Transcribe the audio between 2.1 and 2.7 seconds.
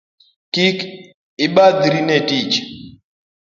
tich